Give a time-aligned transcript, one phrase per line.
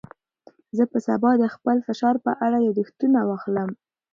[0.77, 3.69] زه به سبا د خپل فشار په اړه یاداښتونه واخلم.